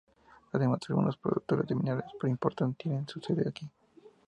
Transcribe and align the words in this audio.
Además, 0.53 0.79
algunos 0.89 1.15
productores 1.15 1.67
de 1.67 1.75
minerales 1.75 2.09
importantes 2.23 2.77
tienen 2.79 3.07
su 3.07 3.19
sede 3.19 3.47
aquí. 3.47 3.69